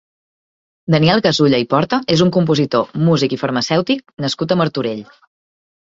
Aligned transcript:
Daniel 0.95 1.21
Gasulla 1.25 1.59
i 1.65 1.67
Porta 1.75 2.01
és 2.17 2.25
un 2.27 2.33
compositor, 2.39 2.89
músic 3.11 3.39
i 3.39 3.43
farmacèutic 3.45 4.05
nascut 4.27 4.57
a 4.59 4.63
Martorell. 4.65 5.11